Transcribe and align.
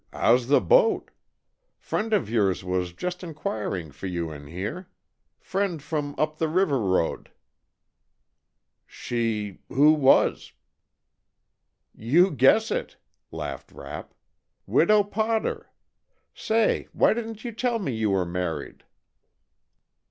How's 0.11 0.47
the 0.47 0.59
boat? 0.61 1.11
Friend 1.77 2.11
of 2.11 2.27
yours 2.27 2.63
was 2.63 2.91
just 2.91 3.23
enquiring 3.23 3.91
for 3.91 4.07
you 4.07 4.31
in 4.31 4.47
here. 4.47 4.89
Friend 5.39 5.79
from 5.79 6.15
up 6.17 6.39
the 6.39 6.47
river 6.47 6.79
road." 6.79 7.29
"She 8.87 9.59
who 9.69 9.93
was?" 9.93 10.53
"You 11.93 12.31
guess 12.31 12.71
it!" 12.71 12.97
laughed 13.29 13.71
Rapp. 13.71 14.15
"Widow 14.65 15.03
Potter. 15.03 15.69
Say, 16.33 16.87
why 16.93 17.13
didn't 17.13 17.45
you 17.45 17.51
tell 17.51 17.77
me 17.77 17.91
you 17.91 18.09
were 18.09 18.25
married?" 18.25 18.85